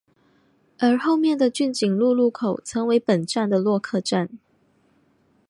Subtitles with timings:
[0.79, 4.27] 而后面的骏景路路口曾为本站的落客站。